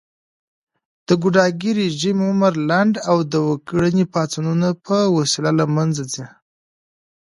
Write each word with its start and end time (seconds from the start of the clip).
د 1.07 1.09
ګوډاګي 1.21 1.71
رژيمونه 1.79 2.29
عمر 2.33 2.53
لنډ 2.69 2.93
او 3.09 3.17
د 3.31 3.33
وګړني 3.49 4.05
پاڅونونو 4.13 4.69
په 4.85 4.97
وسیله 5.17 5.51
له 5.59 5.65
منځه 5.75 6.03
ځي 6.13 6.25